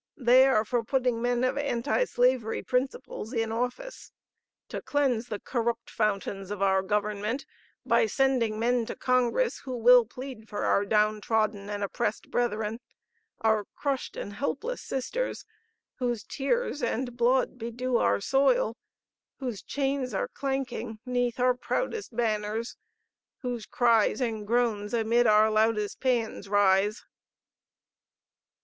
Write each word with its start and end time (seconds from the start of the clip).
They 0.17 0.47
are 0.47 0.65
for 0.65 0.83
putting 0.83 1.21
men 1.21 1.43
of 1.43 1.59
Anti 1.59 2.05
Slavery 2.05 2.63
principles 2.63 3.33
in 3.33 3.51
office,... 3.51 4.11
to 4.69 4.81
cleanse 4.81 5.27
the 5.27 5.39
corrupt 5.39 5.91
fountains 5.91 6.49
of 6.49 6.59
our 6.59 6.81
government 6.81 7.45
by 7.85 8.07
sending 8.07 8.57
men 8.57 8.87
to 8.87 8.95
Congress 8.95 9.59
who 9.59 9.77
will 9.77 10.03
plead 10.05 10.49
for 10.49 10.65
our 10.65 10.85
down 10.87 11.21
trodden 11.21 11.69
and 11.69 11.83
oppressed 11.83 12.31
brethren, 12.31 12.79
our 13.41 13.65
crushed 13.75 14.17
and 14.17 14.33
helpless 14.33 14.81
sisters, 14.81 15.45
whose 15.99 16.23
tears 16.23 16.81
and 16.81 17.15
blood 17.15 17.59
bedew 17.59 17.97
our 17.97 18.19
soil, 18.19 18.75
whose 19.37 19.61
chains 19.61 20.15
are 20.15 20.29
clanking 20.29 20.97
'neath 21.05 21.39
our 21.39 21.53
proudest 21.53 22.15
banners, 22.15 22.75
whose 23.43 23.67
cries 23.67 24.19
and 24.19 24.47
groans 24.47 24.95
amid 24.95 25.27
our 25.27 25.51
loudest 25.51 25.99
paeans 25.99 26.49
rise." 26.49 27.05